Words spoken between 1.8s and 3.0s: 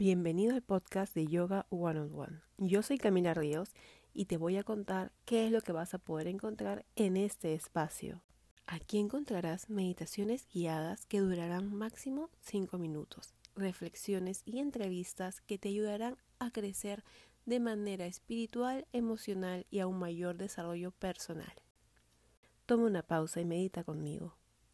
on One. Yo soy